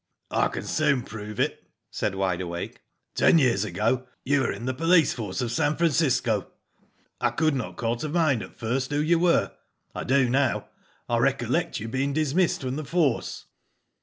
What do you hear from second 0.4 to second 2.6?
can soon prove it," said Wide